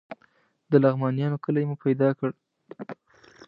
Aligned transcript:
د 0.71 0.73
لغمانیانو 0.83 1.41
کلی 1.45 1.63
مو 1.69 1.75
پیدا 1.85 2.09
کړ. 2.17 2.29